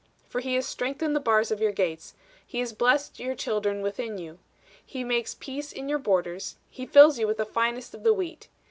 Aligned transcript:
For 0.27 0.41
he 0.41 0.55
hath 0.55 0.65
strengthened 0.65 1.15
the 1.15 1.19
bars 1.19 1.51
of 1.51 1.59
thy 1.59 1.69
gates; 1.69 2.15
he 2.43 2.57
hath 2.57 2.75
blessed 2.75 3.15
thy 3.19 3.35
children 3.35 3.83
within 3.83 4.15
thee. 4.15 4.31
He 4.83 5.03
maketh 5.03 5.39
peace 5.39 5.71
in 5.71 5.85
thy 5.85 5.97
borders; 5.97 6.55
he 6.71 6.87
filleth 6.87 7.17
thee 7.17 7.25
with 7.25 7.37
the 7.37 7.45
finest 7.45 7.93
of 7.93 8.01
the 8.01 8.11
wheat. 8.11 8.47